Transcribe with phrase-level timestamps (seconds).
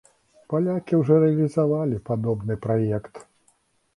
[0.53, 3.21] Палякі ўжо рэалізавалі падобны праект.